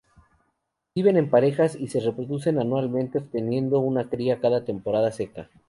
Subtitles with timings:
[0.95, 5.51] Viven en parejas y se reproducen anualmente, obteniendo una cría cada temporada seca.